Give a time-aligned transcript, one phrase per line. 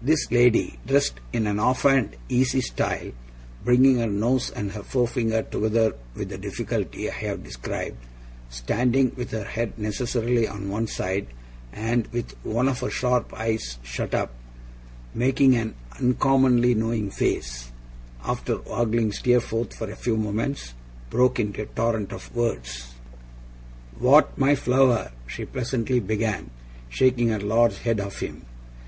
[0.00, 3.10] This lady dressed in an off hand, easy style;
[3.64, 7.96] bringing her nose and her forefinger together, with the difficulty I have described;
[8.48, 11.26] standing with her head necessarily on one side,
[11.72, 14.32] and, with one of her sharp eyes shut up,
[15.16, 17.72] making an uncommonly knowing face
[18.24, 20.74] after ogling Steerforth for a few moments,
[21.10, 22.94] broke into a torrent of words.
[23.98, 24.38] 'What!
[24.38, 26.50] My flower!' she pleasantly began,
[26.88, 28.46] shaking her large head at him.